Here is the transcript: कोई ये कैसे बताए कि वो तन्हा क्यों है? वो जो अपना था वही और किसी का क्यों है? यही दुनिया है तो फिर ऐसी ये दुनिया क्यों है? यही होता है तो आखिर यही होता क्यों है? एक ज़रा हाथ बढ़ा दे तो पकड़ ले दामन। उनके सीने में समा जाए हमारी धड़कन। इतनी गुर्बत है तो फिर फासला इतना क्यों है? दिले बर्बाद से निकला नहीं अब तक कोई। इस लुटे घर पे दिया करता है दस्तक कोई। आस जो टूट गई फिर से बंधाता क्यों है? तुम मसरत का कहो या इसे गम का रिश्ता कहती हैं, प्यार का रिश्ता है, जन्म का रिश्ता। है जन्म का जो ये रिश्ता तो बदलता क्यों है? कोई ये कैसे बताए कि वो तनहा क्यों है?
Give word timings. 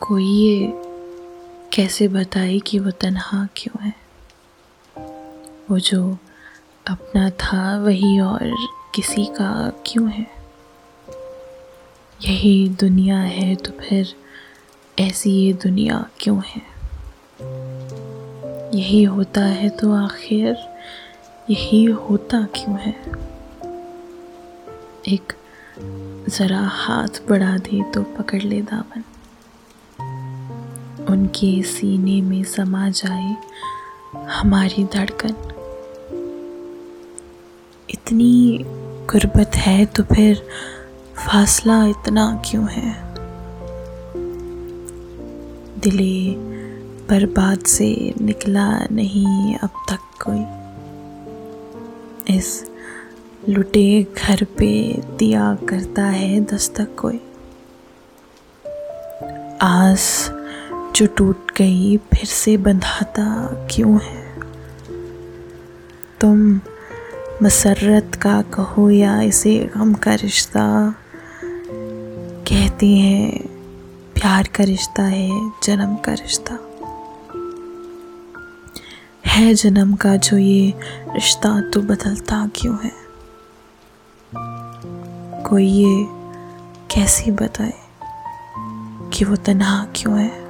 कोई 0.00 0.24
ये 0.24 0.72
कैसे 1.72 2.08
बताए 2.08 2.58
कि 2.58 2.78
वो 2.78 2.90
तन्हा 2.90 3.48
क्यों 3.56 3.84
है? 3.84 3.94
वो 5.70 5.78
जो 5.78 6.18
अपना 6.86 7.30
था 7.30 7.78
वही 7.78 8.20
और 8.20 8.56
किसी 8.94 9.24
का 9.24 9.82
क्यों 9.86 10.10
है? 10.10 10.26
यही 12.22 12.68
दुनिया 12.68 13.18
है 13.18 13.54
तो 13.54 13.70
फिर 13.70 14.14
ऐसी 14.98 15.30
ये 15.30 15.52
दुनिया 15.52 16.06
क्यों 16.20 16.42
है? 16.46 16.62
यही 18.78 19.02
होता 19.02 19.40
है 19.40 19.68
तो 19.68 19.94
आखिर 19.94 20.56
यही 21.50 21.84
होता 21.84 22.42
क्यों 22.42 22.78
है? 22.78 22.96
एक 25.08 25.32
ज़रा 26.28 26.60
हाथ 26.60 27.28
बढ़ा 27.28 27.58
दे 27.58 27.82
तो 27.92 28.02
पकड़ 28.02 28.42
ले 28.42 28.62
दामन। 28.62 29.02
उनके 31.10 31.62
सीने 31.62 32.20
में 32.22 32.44
समा 32.44 32.88
जाए 32.88 33.36
हमारी 34.16 34.84
धड़कन। 34.84 35.34
इतनी 37.90 38.64
गुर्बत 39.10 39.50
है 39.56 39.86
तो 39.86 40.02
फिर 40.02 40.46
फासला 41.16 41.86
इतना 41.86 42.42
क्यों 42.50 42.68
है? 42.68 43.14
दिले 45.78 46.34
बर्बाद 47.08 47.58
से 47.58 48.14
निकला 48.20 48.78
नहीं 48.92 49.56
अब 49.56 49.70
तक 49.90 49.98
कोई। 50.24 50.56
इस 52.36 52.70
लुटे 53.48 54.06
घर 54.18 54.44
पे 54.44 55.02
दिया 55.18 55.54
करता 55.54 56.04
है 56.04 56.40
दस्तक 56.40 56.88
कोई। 56.98 57.20
आस 59.62 60.32
जो 60.96 61.06
टूट 61.06 61.50
गई 61.50 61.96
फिर 61.96 62.24
से 62.24 62.56
बंधाता 62.56 63.46
क्यों 63.70 64.00
है? 64.02 64.40
तुम 66.20 66.60
मसरत 67.42 68.14
का 68.14 68.42
कहो 68.42 68.90
या 68.90 69.20
इसे 69.20 69.70
गम 69.76 69.94
का 69.94 70.14
रिश्ता 70.14 70.94
कहती 72.48 72.98
हैं, 72.98 73.46
प्यार 74.14 74.48
का 74.48 74.64
रिश्ता 74.64 75.02
है, 75.02 75.52
जन्म 75.64 75.96
का 75.96 76.12
रिश्ता। 76.12 76.58
है 79.26 79.54
जन्म 79.54 79.94
का 79.94 80.16
जो 80.16 80.38
ये 80.38 80.74
रिश्ता 81.14 81.70
तो 81.70 81.80
बदलता 81.80 82.50
क्यों 82.56 82.76
है? 82.84 82.92
कोई 85.42 85.66
ये 85.66 86.06
कैसे 86.94 87.30
बताए 87.30 87.74
कि 89.12 89.24
वो 89.24 89.36
तनहा 89.36 89.86
क्यों 89.96 90.20
है? 90.20 90.45